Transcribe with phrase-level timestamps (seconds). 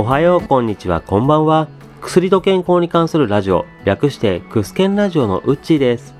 [0.00, 1.68] おはよう、こんにちは、こんばんは。
[2.00, 6.14] 薬と健康に関するラジオ、略してクスケンラジオのウッチーです。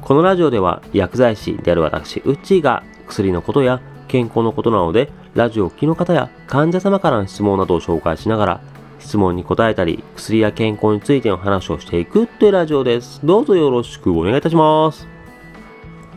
[0.00, 8.60] このラジオでは薬剤師である私、ウッチーが薬のことや健康のことなので、ラジオを聴きの方や患者様からの質問などを紹介しながら、
[9.00, 13.20] 質問に答えたり、薬や健康についての話をしていくというラジオです。
[13.22, 15.06] どうぞよろしくお願いいたします。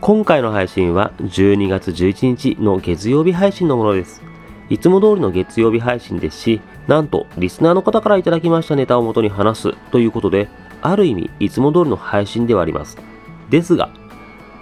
[0.00, 4.22] 今回の配信は12月11日の月曜日配信のものです。
[4.70, 10.48] いつも通りの月曜日配信ですし、なんとリスナーの方からいただきましたネタを元に話すということで、
[10.82, 12.98] ある意味いつも通りの配信ではあります。
[13.48, 13.90] ですが、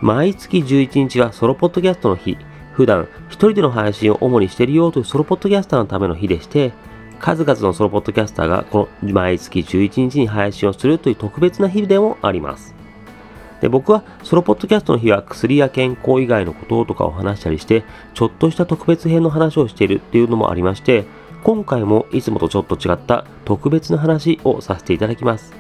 [0.03, 2.37] 毎月11日はソロポッドキャストの日、
[2.75, 6.75] 普段一人での配信を主にしているよというソロポッドキャスターのための日でして、
[7.19, 12.75] 数々のソロポッドキャスターがこの毎月11日に配信をするという特別な日でもあります。
[13.63, 21.07] で僕はソロポッドキャストの日は薬や健康以外のこととかを話したりして、ちょっとした特別編の話をしているっていうのもありまして、
[21.45, 25.55] 今回もいつもとちょっと違った特別な話をさせていただきます。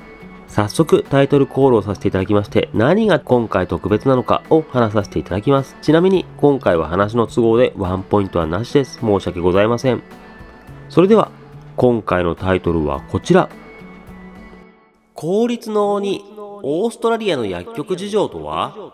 [0.48, 5.76] 早速タイトルコールをさせていただきまして、何が今回特別なのかを話させていただきます。
[5.82, 8.98] ちなみに今回は話の都合でワンポイントはなしです。
[9.00, 10.02] 申し訳ございません。
[10.88, 11.30] それでは
[11.76, 13.48] 今回のタイトルはこちら。
[15.14, 18.92] 効率の鬼オーストラリアの薬局事情とは？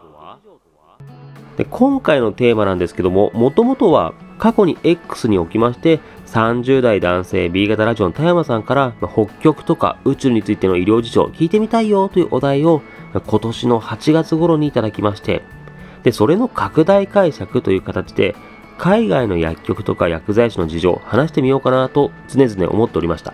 [1.56, 6.00] で今回のテーマなんですけども、もともとは過去に X におきまして、
[6.34, 12.82] 30代男性 B 型ラジオの田山さんから、北極とか宇宙についての医療事情を聞いてみたいよというお題を
[13.12, 15.42] 今年の8月頃にいただきまして、
[16.02, 18.34] で、それの拡大解釈という形で、
[18.78, 23.32] 海外の薬局とか薬剤師の事情を話してみようかなと常々思っておりました。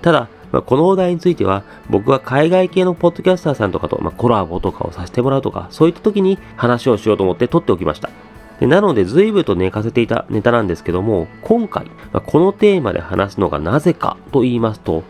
[0.00, 8.08] ただ、ま、このお題については、僕は海外系のポッドキャスターさんとかと、ま、コラボとかをさせてもらうとか、そういった時に話をしようと思って撮っておきました。
[8.60, 15.04] でなので、随分と寝かせていたネタなんですけども、今回、まあ、このテーマで話すのがなぜかと言いますと、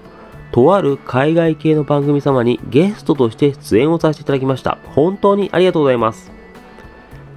[0.52, 4.78] とある海外系の番組様にゲストとして出演をさせていただきました。
[4.94, 6.30] 本当にありがとうございます。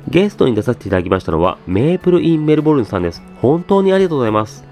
[0.08, 3.22] ゲストに出させていただきましたのは、メープルインメルボルンさんです。
[3.41, 4.66] 本当にありがとうございます。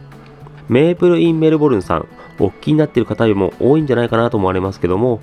[0.68, 2.08] メープルインメルボルンさん、
[2.40, 5.20] お聞きになっている方よりも多いんじゃないかなと思われますけども、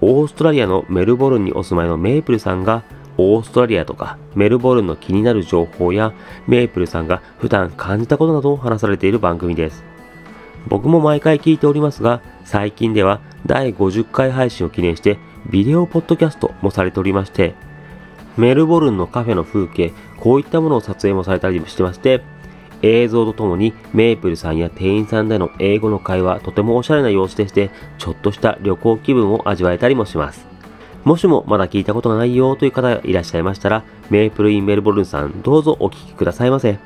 [0.00, 2.82] オーストラリアのメルボルンにお住まいのメープルさんが、
[3.18, 6.14] オーストラリアとかメルボルンの気になる情報や、
[6.46, 9.84] メープルさんが普段感じたことなどを話されている番組です。
[10.68, 15.18] 僕も毎回聞いておりますが、最近では第50回配信を記念して、
[15.50, 17.54] ビデオポッドキャストもされておりまして、
[18.36, 22.22] メルボルンのカフェの風景、こういったものを撮影もされたりしてまして、
[22.82, 30.47] 映像とともにメープルさんや店員さんでの英語の会話、とてもおしゃれな様子でして、ちょっとした旅行気分を味わえたりもします。
[31.08, 36.78] もしもまだ聞いたことがないよという方がいらっしゃいましたら、メープルインメルボルンさん、どうぞお聞きくださいませ。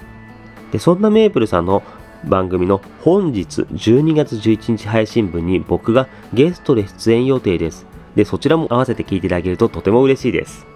[0.71, 1.83] で、そんなメープルさんの
[2.25, 7.85] 番組の本日12月11日配信分に僕がゲストで出演予定です。
[8.15, 10.69] で、そちらも合わせて聞いていただけるととても嬉しいです。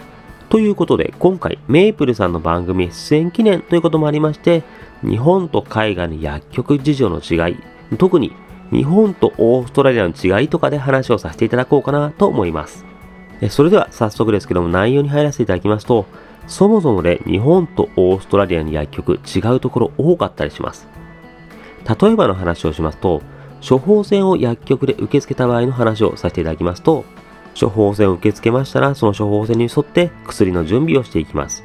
[0.49, 4.65] ということで、今回、メープルさんの番組出演記念ということもありまして、
[5.03, 7.57] 日本と海外の薬局事情の違い、
[7.97, 8.33] 特に
[8.73, 12.96] 日本とオーストラリアの違いとかで話をさせていただこうかなと思います。
[13.51, 16.07] それでは早速ですけども内容に入らせていただきますと、
[16.47, 20.89] そもそもで日本とオーストラリアの薬局違うところ多かったりします。
[22.01, 23.23] 例えばの話をしますと、
[23.67, 27.05] 処方箋を薬局で受け付けた場合の話をさせていただきますと、
[27.59, 31.65] 処方箋を受け付けましたら、その処方箋に沿って薬の準備をしていきます。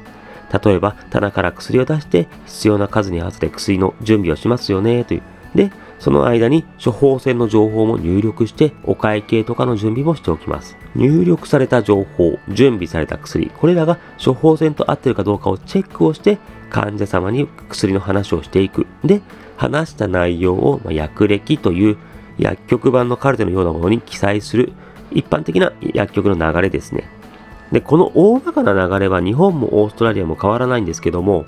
[0.64, 5.22] 例えば、棚から薬を出して必要な数に合わせて薬の準備をしますよね、という。
[5.54, 5.70] で、
[6.02, 10.76] その間に処方箋の情報も入力してお会計とかの準備もしておきます。
[10.96, 16.38] 入力された情報、準備された薬、これらが処方箋と合ってるかどうかをチェックをして
[16.70, 18.88] 患者様に薬の話をしていく。
[19.04, 19.22] で、
[19.56, 21.96] 話した内容を薬歴という
[22.36, 24.72] 薬局版のカルテのようなものに記載する
[25.12, 27.04] 一般的な薬局の流れですね。
[27.70, 31.44] で、この大まかな流れは日本もオーストラリアも変わらないんですけども、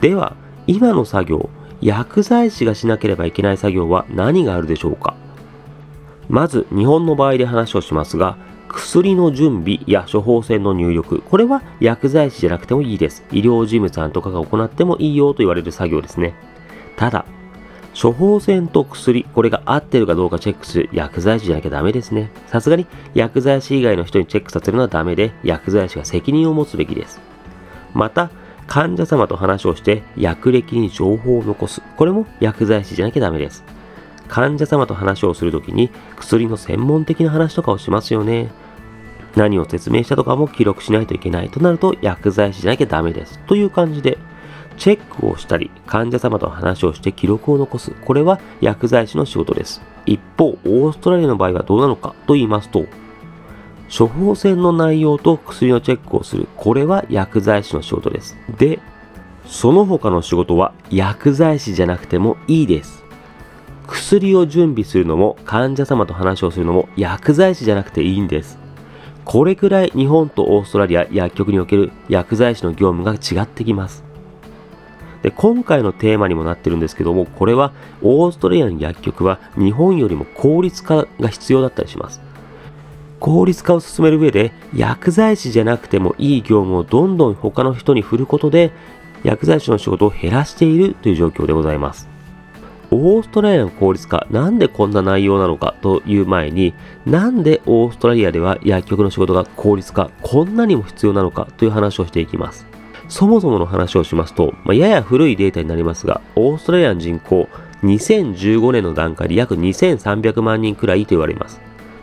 [0.00, 0.36] では、
[0.68, 5.14] 今の作業、薬剤師がしなければいけない作業は何があるでしょうか？
[6.28, 8.36] まず、日本の場合で話をしますが、
[8.68, 13.24] 薬の準備や処方箋の入力、これは薬剤師じゃなくてもいいです。
[13.32, 16.34] 医療事務さんとかが行ってもいいよと言われる作業ですね。
[16.96, 17.24] ただ、
[18.00, 22.30] 処方箋と薬、これが合ってるかどうかチェックする薬剤師じゃなきゃダメですね。
[22.48, 27.20] さすがに薬剤師以外の人にチェックさせるのはダメで、薬剤師が責任を持つべきです。
[27.94, 28.30] また、
[28.68, 31.82] 患者様と話をして薬歴に情報を残す。
[31.96, 33.64] これも薬剤師じゃなきゃダメです。
[34.28, 38.50] 患者様と話をするときに薬の専門的な話とかをしますよね。
[39.36, 43.38] 何を説明したとかも記録しないといけないとなると薬剤師じゃなきゃダメです。
[43.46, 44.18] という感じで、
[44.76, 47.92] チェックをしたり、患者様と話をして記録を残す。
[47.92, 49.80] これは薬剤師の仕事です。
[50.04, 52.84] 一方、オーストラリアの場合はどうなのかと言いますと、
[53.96, 56.46] 処方箋の内容と薬のチェックをする。
[56.56, 58.36] これは薬剤師の仕事です。
[58.58, 58.80] で、
[59.46, 63.04] その他の仕事は薬剤師じゃなくてもいいです。
[63.86, 68.58] 薬を準備するのも患者様と話をするのも薬剤師じゃなくていいんです。
[69.24, 74.04] これくらい日本とオーストラリア薬局における薬剤師の業務が違ってきます。
[75.22, 82.20] で、今回のテーマにもなってるんですけども、これはオーストラリアの薬局は日本よりも効率化が必要だったりします。
[83.20, 88.72] 効率化を進める上で薬剤師じゃなくてもいい業務をどんどん他の人に振ることで
[89.24, 92.08] 薬剤師の仕事を減らしているという状況でございます。
[92.90, 96.72] オーストラリアの効率化、なんでこんな内容なのかという前に、
[97.04, 102.66] なんでオーストラリアでは薬局の仕事が効率化、こんなにも必要なのかという話をしていきます。
[103.08, 107.48] そもそもの話をしますと、まあ、やや古いデータになりますが、オーストラリアの人口、
[107.82, 111.60] 2015年の段階で約2300万人くらいと言われます。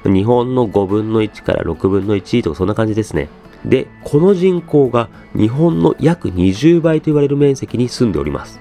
[0.10, 3.30] 日本の5分の1から6分の1とかそんな感じですね。
[3.66, 8.60] で、この人口が日本の約20倍と言われる面積に住んでおります。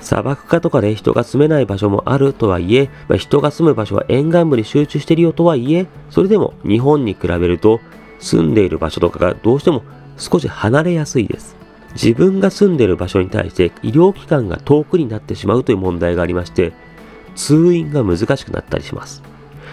[0.00, 7.80] 砂漠化とかで人が住めない場所もあるとはいえ、まあ、人が住む場所は沿岸部に集中しているよとはいえ、それでも日本に比べると
[8.18, 9.82] 住んでいる場所とかがどうしても
[10.16, 11.56] 少し離れやすいです。
[11.92, 16.72] 自分が住んでいる場所に対して医療機関が遠くになってしまうという問題がありまして、
[17.34, 19.22] 通院が難しくなったりします。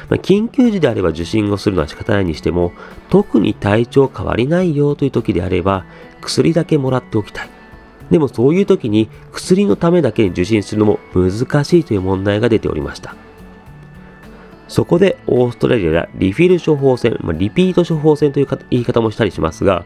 [0.09, 2.71] まあ、緊急時であれば受診をするのは仕方ないにしても、
[3.09, 5.85] 特に体調変わりないよという時であれば、
[6.21, 7.49] 薬だけもらっておきたい。
[8.11, 13.15] でもそういう時に薬のためだけに受診するのも難しいという問題が出ておりました。
[14.67, 19.85] そこでオーストラリアではリフィル処方箋、まあ、リピート処方箋という言い方もしたりしますが、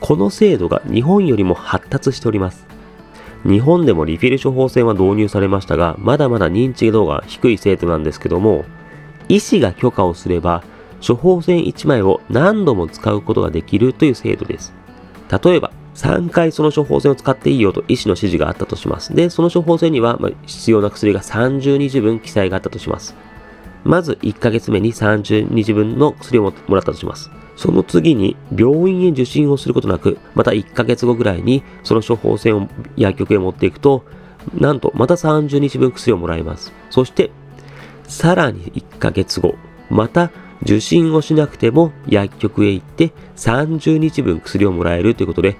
[0.00, 2.66] この制度が日本よりも発達しております。
[3.44, 8.64] 日本でもリフィル処方箋は導入されましたが、まだまだ認知度が低い制度なんですけども、
[9.28, 10.62] 医師が許可をすれば、
[11.06, 14.74] 処方箋1枚を何度も使うことができるという制度です。
[15.42, 19.14] 例えば、3回その処方箋を使っていいよと医師の指示があったとします。
[19.14, 23.16] で、その処方箋には、必要な薬が30日分記載があったとします。
[23.84, 27.30] まず1ヶ月目に30日分の薬をもらったとします。
[27.56, 34.04] その次に病院へ受診をすることなく、また1ヶ月後ぐらいにその処方箋を薬局へ持っていくと、
[34.54, 36.72] なんとまた30日分薬をもらえます。
[36.90, 37.30] そして
[38.08, 39.54] さらに1ヶ月後、
[39.90, 40.32] また
[40.62, 45.56] 受診をしなくても薬局へ行って30日分薬をもらえるということで、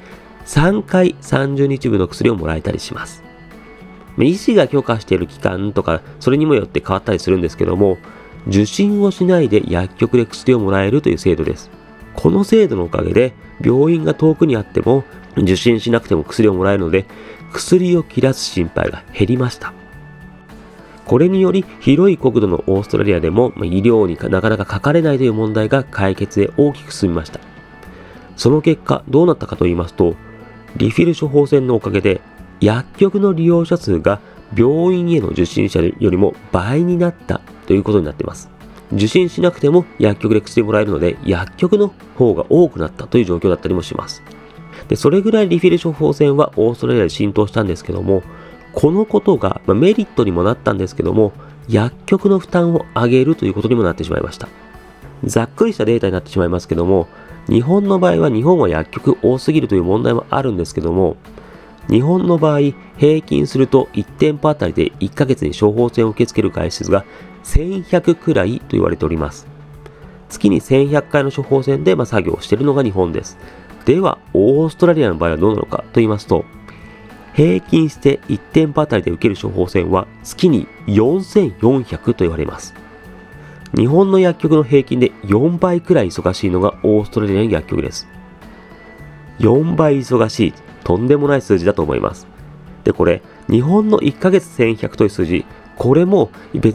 [0.46, 3.22] 3回30日分の薬をもらえたりします。
[4.18, 7.98] 医師が許可している期間とか、それにもよって変わったりするんですけども、
[8.48, 11.70] 受診をしないで薬局で薬をもらえるという制度です。
[12.14, 15.04] この制度のおかげで、病院が遠くにあっても、
[15.36, 17.06] 受診しなくても薬をもらえるので、
[17.52, 19.72] 薬を切らす心配が減りました。
[21.08, 27.40] これにより広い国土のオーストラリアでも医療になかなかかかれないという問題が解決へ大きく進みました。
[28.36, 30.14] その結果どうなったかと言いますと、
[30.76, 32.20] リフィル処方箋のおかげで
[32.60, 34.20] 薬局の利用者数が
[34.54, 38.50] 病院への受診者よりも倍になったということになっています。
[38.92, 44.22] 受診しなくても薬局で薬もらえるので薬局の方が多くなったという状況だったりもします。
[44.88, 48.22] で、それぐらいリフィル処方箋はオーストラリアで浸透したんですけども、
[48.80, 51.32] このことが、まメリットにもなったんですけども、
[51.68, 54.48] 薬局の負担を上げるということにもなってしまいました。
[55.24, 57.08] ざっくりしたデータになってしまいますけども、
[57.48, 61.16] 日本の場合は日本は薬局多すぎるという問題もあるんですけども、
[61.90, 62.60] 日本の場合、
[62.98, 67.04] 平均すると1店舗あたりで1ヶ月に処方箋を受け付ける回数が
[67.42, 69.48] 1100くらいと言われております。
[70.28, 73.38] 月に1100回の処方箋でま作業をしているのが日本です。
[73.86, 76.44] では、オーストラリアの場合はどうなのかと言いますと、
[77.38, 82.74] 平均して1店舗あたりで受ける処方箋は月に4400と言われます。
[83.76, 88.08] 日本の薬局の平均で4倍くらい忙しいのがオーストラリアの薬局です。
[89.38, 92.26] 4倍忙しい、とんでもない数字だと思います。
[92.82, 95.44] で、これ、日本の1ヶ月1100という数字、
[95.76, 96.32] これも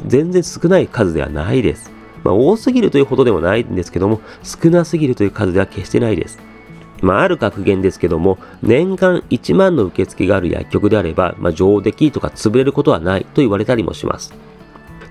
[0.08, 1.92] 全然少ない数ではないです。
[2.24, 6.40] まあ、多すぎるというほどでもないんですけども、少なすぎるという数では決してないです。
[7.04, 14.34] まあ、ある格言ですけども、年間1万の受付がある薬局であれば、まあ、上出来とか潰れることはないと言われたりもします。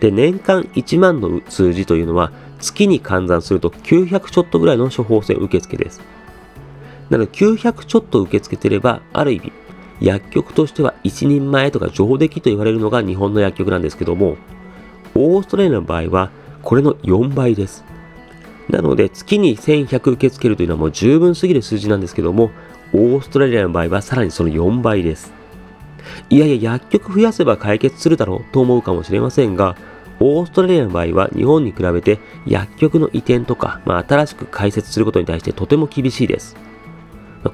[0.00, 6.00] で、年間1万の数字というのは、月に換算すると900ちょっとぐらいの処方箋受付です。
[7.11, 9.52] なので、900ちょっと受け付けてれば、ある意味、
[10.00, 14.38] 薬局としては一人前とか上出来と言われるのが日本の薬局なんですけども、
[15.14, 16.30] オーストラリアの場合は、
[16.62, 17.84] これの4倍です。
[18.69, 22.50] なので、月に1100受け付けるというのはもう十分すぎる数字なんですけども、
[22.92, 25.33] オーストラリアの場合はさらにその4倍です。
[26.31, 29.76] いやいや、薬局増やせば解決するだろうと思うかもしれませんが、
[30.21, 36.57] オーストラリアの場合は日本に比べて薬局の移転とか、まあ、新しく開設することに対してとても厳しいです。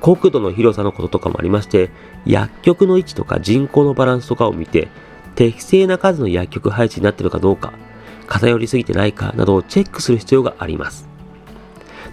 [0.00, 1.91] 国土の広さのこととかもありまして、
[2.27, 4.88] 薬局の位置とか人口のバランスとかを見て、
[5.35, 7.73] 適正な数の薬局配置になっているかどうか、
[8.28, 11.08] 偏りすぎてないかなどをチェックする必要があります。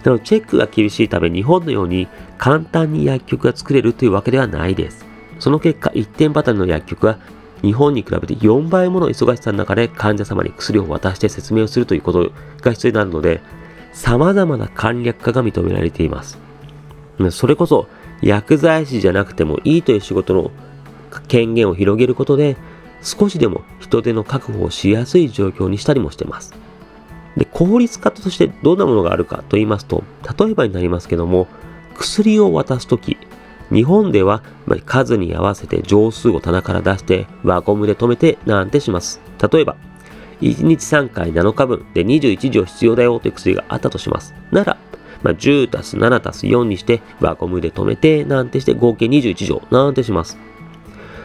[0.04, 2.08] なので、チェックが厳しいため、日本のように
[2.38, 5.04] 簡単に薬局が作れるというわけではないです。
[5.38, 7.18] その結果、一点パターンの薬局は
[7.62, 12.30] 日本に比べて4倍もの忙しさの中で患者様に薬を渡して説明をするということ
[12.60, 13.40] が必要になるので、
[13.92, 16.38] 様々な簡略化が認められています。
[17.30, 17.88] それこそ
[18.20, 20.50] 薬剤師じゃなくてもいいという仕事の
[21.28, 22.56] 権限を広げることで
[23.06, 26.52] 少しでも人手の確保をしやすい状況にしたりもしてます。
[27.36, 30.02] で、効率化としてどんなものがあるかと言いますと、
[30.36, 31.46] 例えばになりますけども、
[31.94, 33.16] 薬を渡すとき、
[33.72, 34.42] 日本では
[34.84, 39.20] 数に合わせて錠数を棚から出して輪ゴムで止めてなんてします。
[39.52, 39.76] 例えば、
[40.40, 44.34] 1日3回7日分で21錠必要だよという薬があったとします。
[44.50, 44.78] なら、
[45.22, 50.36] まあ、10たす7たす4にして輪ゴムで止めてなんてして合計21錠なんてします。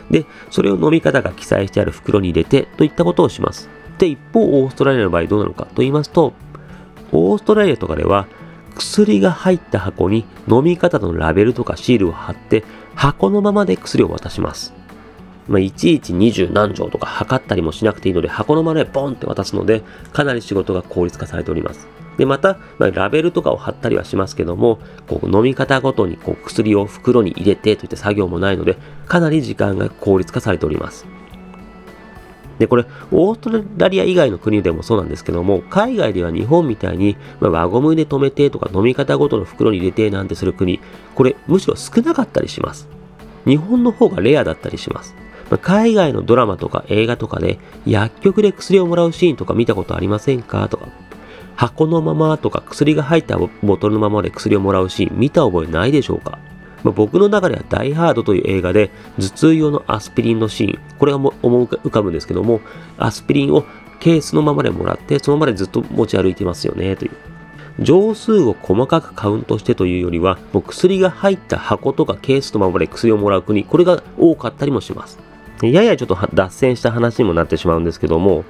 [0.09, 3.69] で、それを飲み方が記載してある袋に入れてといったことをします。
[3.97, 6.33] で、一方、オーストラリアの場合どうなのかと言いますと、
[7.11, 8.27] オーストラリアとかでは
[8.75, 12.63] 薬が入った箱に飲み方のラベルとかシールを貼って
[12.95, 14.73] 箱のままで薬を渡します。
[15.47, 19.81] まあ、いちいち二十何錠とか測ったりもしなくていいので箱のままでボンって渡すので
[20.13, 21.87] かなり仕事が効率化されております。
[22.21, 31.07] で、また、まあ、ラベルとかを貼ったりはしますけども、こう飲み方ごとにこう薬を袋に入れてといった作業もないので、かなり時間が効率化されております。
[32.59, 40.79] で、これ、オーストラリア以外の国でもそうなんですけども、海外では日本みたいに、まあ、輪ゴムで止めてとか飲み方ごとの袋に入れてなんてする国、
[41.15, 42.87] これ、むしろ少なかったりします。
[43.47, 45.15] 日本の方がレアだったりします。
[45.49, 50.67] ま、海外のドラマとか映画とかで、薬局で薬をもらうシーンとか見たことありませんか？
[50.69, 50.85] とか、
[51.55, 56.39] 箱のままとか薬が入ったボトルのままで薬をもらうシーン見た覚えないでしょうか？
[56.83, 58.89] まあ、僕の中ではダイハードという映画で
[59.19, 62.59] 頭痛用のアスピリンのシーン、これが思い浮かぶんですけども、
[62.97, 63.63] アスピリンを
[63.99, 67.11] ケースのままでもらって、そのままでずっと持ち歩いてますよね、という。
[67.79, 75.19] 錠数を細かくカウントしてというよりは、もう薬が入った箱とかケースのままで薬をもらう国、これが多かったりもします。
[75.61, 78.43] ややちょっと脱線した話にもなってしまうんですけども、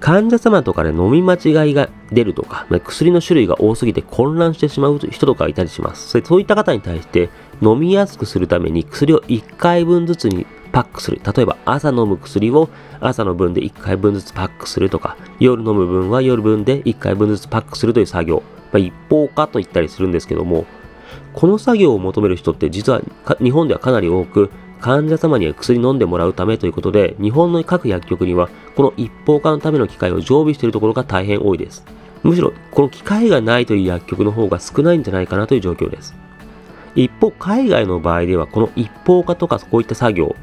[0.00, 6.20] 患者様とかで飲み間違いが出るとか、薬の種類が多すぎて混乱してしまう人とかいたりします。
[6.22, 7.30] そういった方に対して
[7.62, 11.20] 飲みやすくするために薬を1回分ずつにパックする。
[11.24, 12.68] 例えば朝飲む薬を
[13.00, 18.42] 朝の分で1回分ずつパックするとか、夜飲む分は夜分で1回分ずつパックするという作業。
[18.72, 20.66] まあ、一方化と言ったりするんですけども、
[21.32, 23.00] この作業を求める人って実は
[23.40, 31.84] 日本ではかなり多く、患者様には薬飲んでもらうためということで、日本の各薬局にはこの一方化のための機械を常備しているところが大変多いです。
[32.22, 36.14] むしろこの機械がないという薬局の方が少ないんじゃないかなという状況です。
[36.94, 40.34] 一方、海外の場合ではこの一方化とかこういった作業、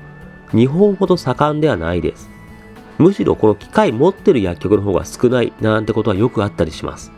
[0.51, 2.29] 日本ほど盛んではないです。
[2.99, 7.11] むしろこの機械持ってる薬局の方が少ないなんてことはよくあったりします。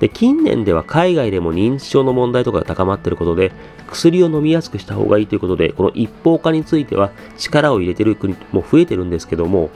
[0.00, 3.52] で、近年では海外でも認知症の問題とかが高まっていることで、
[3.90, 9.70] 薬を飲みやすくした方がいいということで、この一方化については力を入れている国も増えてるんですけども、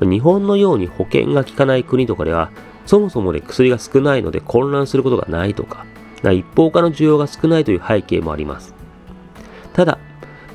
[0.00, 2.50] 日本のように保険が効かない国とかでは、
[2.84, 5.86] そもそもで薬が少ないので混乱することがないとか、
[6.22, 8.74] 一方化の需要が少ないという背景もあります。
[9.72, 9.98] ただ、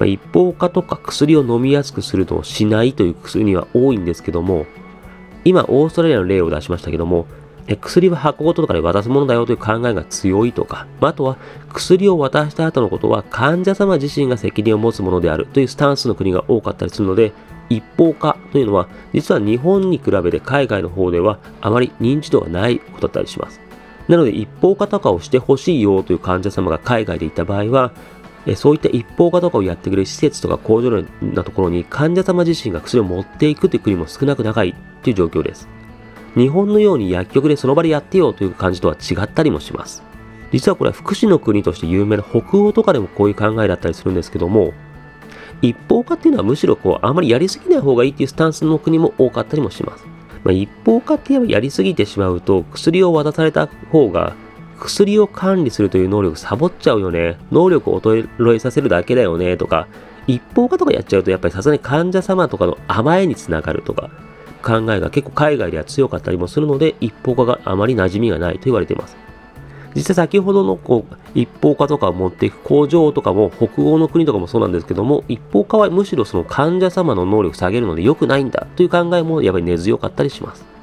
[0.06, 4.68] 一方化とか薬を飲みやすくするのをしないという薬には多いんですけども、
[5.44, 7.26] 今、オーストラリアの例を出しましたけども、
[7.76, 11.38] 薬は箱ごととかで渡すものだよという考えが強いとか、あとは
[11.74, 17.34] 薬を渡した後のことは患者様自身が責任を持つものであるというスタンスの国が多かったりするので、
[17.70, 23.60] 一方化というのは実は日本に比べて海外の方ではあまり認知度がないことだったりします。
[24.08, 27.92] なので一方化とかをしてほしいよという患者様が海外でいた場合は、
[28.56, 35.68] そういった一方化とかをやってくれる施設とか工場のようなところに患者様自身が薬を持っていくという国も少なくないという状況です。
[36.38, 40.03] 日本のように薬局でその場でやってよという感じとは違ったりもします。
[40.51, 44.74] 実はこれは福祉の国として有名な北欧とかでもこういう考えだったりするんですけども、
[45.62, 50.06] 一方化っていうのはむしろこうあまりやりすぎない方がいいっていうスタンスの国も多かったりもします。
[50.44, 54.36] まあ、一方化って言えばやりすぎてしまうと薬を渡された方が
[54.79, 57.38] 薬を管理するという能力サボっちゃうよね。
[57.51, 59.88] 能力を衰えさせるだけだよねとか、
[60.27, 64.12] 一方化とかやっちゃうとやっぱりさすがに患者様とかの甘えにつながるとか、
[64.58, 69.18] 考えが結構海外では強かったりもするので、一方化があまり馴染みがないと言われています。
[69.96, 80.78] 実際先ほどのこう一方化とかを持っていく工場とかも北欧の国とかもそうなんですけども一方化はむしろその患者様の能力下げるので良くないんだという考えもやっぱり根強かったりします。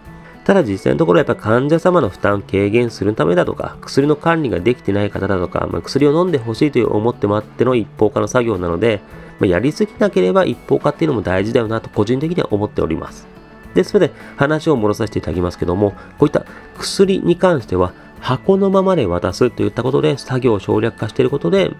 [0.45, 9.01] ただ実際のところやっぱり患者様の負担軽減するためだとか、薬の管理ができてない方だとか、まあ、薬を飲んでほしいという思ってもあっての一方化の作業なので、
[9.39, 13.27] まあ、やりすぎなければ一方化っていうのも大事だよなと個人的には思っております。
[13.75, 16.45] ですので話を戻させていただきますけども、こういった
[16.79, 21.73] 薬に関しては箱のままで渡すといったことで作業を省略化していることで、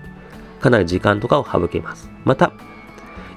[0.61, 2.11] かなり時間とかを省けます。
[2.25, 2.53] また、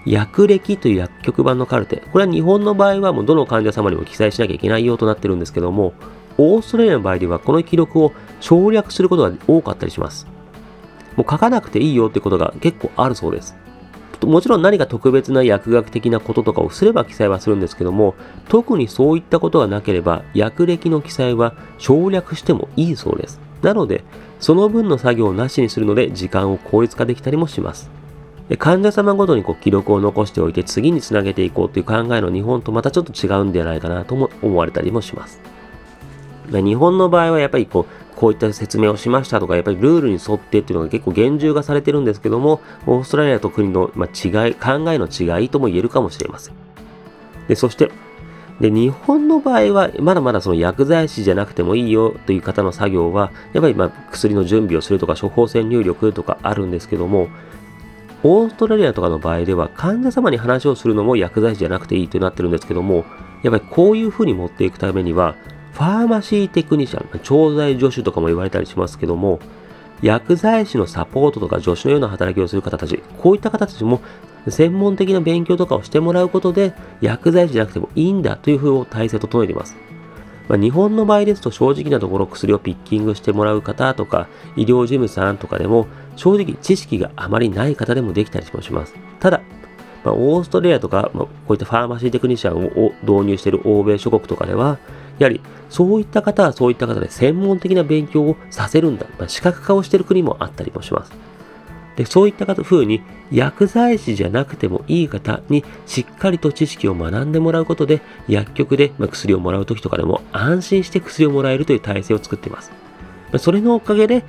[0.06, 2.04] 薬歴という薬局版のカルテ。
[2.12, 5.94] これは日本の場合はもうどの患者様にも記載しなきゃいけないようとなってるんですけども、
[6.38, 10.28] オーストラリアの場合ではこの記録を省略することが多かったりします。
[11.16, 13.56] もう書かなくていいよってことが結構あるそうです。
[14.24, 18.16] もちろん何か特別な薬学的なこととかをすれば記載はするんですけども、
[18.50, 23.40] 特にそういったことがなければ、薬歴の記載は省略してもいいそうです。
[23.62, 24.04] なので、
[24.40, 27.90] その分の作業をなしにするので、時間を効率化できたりもします。
[28.56, 35.42] 患者様ごとにこう記録を残しておいて次につなげていこうという考えの日本とまたちょっと違うんではないかなとも思われたりもします。
[36.50, 46.56] 日本の場合はやっぱりこうこういった説明をしましたとか、やっぱりルールに沿ってっていうのが結構厳重化されてるんですけども、オーストラリアと国の、ま違い、考えの違いとも言えるかもしれません。
[47.48, 47.92] で、そして、
[48.60, 57.28] で、日本の場合は、まだまだその薬剤師じゃなくてもいいよという方の作業は、やっぱりま薬の準備をするとか、処方箋入力とかあるんですけども、
[58.24, 63.06] オーストラリアとかの場合では患者様に話をするのも薬剤師じゃなくていいとなってるんですけども、
[63.44, 65.36] やっぱりこういうふうに持っていくためには、
[65.78, 69.40] ファーマシーテクニシャン、調剤助手とかも言われたりしますけども、
[70.02, 74.02] 薬剤師のサポートとか助手のような働きをする方たち、こういった方たちも
[74.48, 79.78] 専門的な勉強とかをしてもらうことで、薬剤師じゃなくてもいいんだというふうを体制を整えています。
[80.50, 88.96] まあ、日本の場合ですと正直なところ薬をピッキングしてもらう方とか、医療事務さんとかでも、正直知識があまりない方でもできたりもします。
[89.20, 89.42] ただ、
[90.04, 94.80] まあ、オーストラリアとか、まあ、こういったファーマシーテクニシャンを導入している欧米諸国とかでは、
[95.20, 99.06] やはりそういった方はそういった方で専門的な勉強をさせるんだ。
[99.20, 101.12] まあ、視覚化をしている国もあったりもします。
[101.98, 103.02] でそういった風に
[103.32, 112.72] 薬剤師じゃなくてもいい方にしっかりと知識を学んでもらうことで薬局で薬をもらう時とかでも安心して薬をもらえるという体制を作っています。
[113.40, 114.24] それのおかげで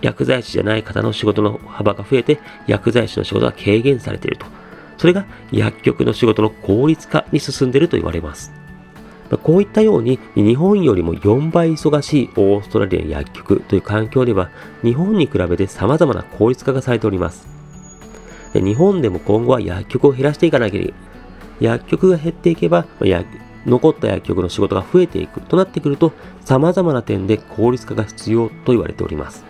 [0.00, 4.46] 薬剤師じゃない方の仕事の幅が増えて薬剤師の仕事が軽減されていると。
[4.96, 8.57] それが薬局の仕事の効率化に進んでいると言われます。
[9.36, 14.50] こういったように日本よりも4倍忙しいオーストラリアの薬局という環境では
[14.82, 17.46] 日本に比べて様々な効率化がされております。
[18.54, 20.94] で日本でも今後は薬局を減らしていかなければ
[21.60, 22.86] 薬局が減っていけば
[23.66, 26.12] 残った薬局の仕事が増えていくとなってくると
[26.44, 29.44] 様々な点で効率化が必要と言われております。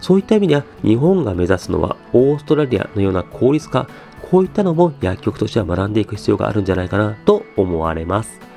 [0.00, 3.86] そういった意味では日本が目指すのはオーストラリアのような効率化
[4.30, 8.49] こういったのも薬局としては学んでいく必要があるんじゃないかなと思われます。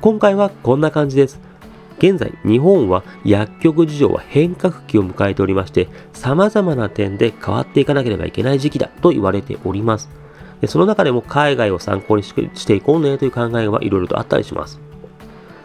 [0.00, 1.40] 今回はこんな感じです。
[1.98, 10.10] 現在、日本は薬局事情は変革期を迎えておりまして、様々な点で変わっていかなければいけない時期だと言われております。
[10.60, 14.80] でその中でも海外を参考にしていこうねという考えはいろいろとあったりします。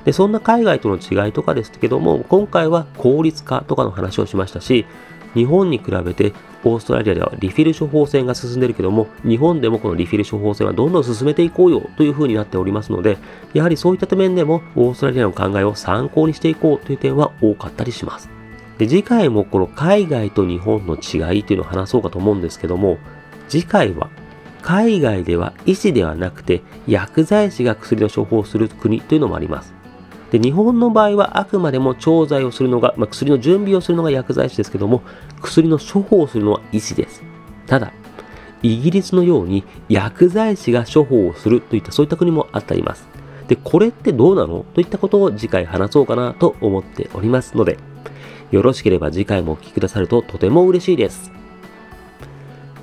[0.05, 4.85] でそんな海外との違いとかですけども、今回は効率化とかの話をしましたし、
[5.33, 13.17] 日本に比べてオーストラリアではリフィル処方箋が進んでいるけども、日本でもこのリフィル処方箋はどんどん進めていこうよというふうになっておりますので、
[13.53, 18.29] やはりそういった面でもオーストラリアの考えを参考にしていこうという点は多かったりします。
[18.77, 22.97] で次回もこの海外と日本の違いというのを話そうかと思うんですけども、
[23.47, 24.09] 次回は
[24.61, 29.73] 海外では医師ではなくて薬剤師が薬の処方する国というのもあります。
[30.31, 35.01] で日本の場合はあくまでも調剤をするのが、まあ、薬の準備をするのが薬剤師ですけども
[35.41, 37.23] 薬の処方をするのは医師です。
[37.65, 37.93] ただ
[38.61, 43.07] イギリスのように薬剤師が処方をするといったそういった国もあったります。
[43.47, 44.65] でこれってどうなの？
[44.75, 47.77] といったことを次回話そうかなと思っておりますので
[48.51, 51.38] よろしければ次回もお聴きくださるととても嬉しいです。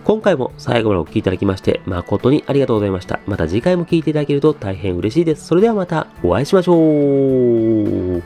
[0.06, 3.18] 今回も最後までお聴きいただきまして誠にありがとうございました。
[3.26, 5.44] また次回も聴いていただけると大変嬉しいです。
[5.46, 8.22] それではまたお会いしましょう。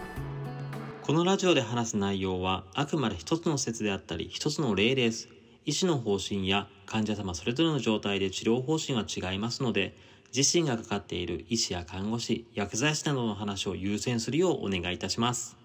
[1.01, 5.31] このラジオで話す内容はあくまで一つの説であったり一つの例です。
[5.65, 9.97] 医師の方針や患者様それぞれの状態で治療方針は違いますので、
[10.37, 15.60] 自身がかかっている医師や看護師、薬剤師などの話を優先するようお願いいたします。